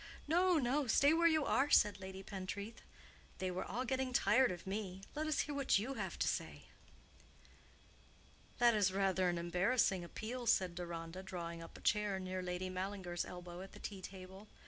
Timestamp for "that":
8.57-8.73